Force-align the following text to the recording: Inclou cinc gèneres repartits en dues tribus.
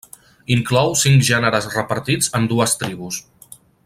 Inclou 0.53 0.95
cinc 1.01 1.27
gèneres 1.29 1.67
repartits 1.75 2.33
en 2.39 2.51
dues 2.55 2.77
tribus. 2.85 3.21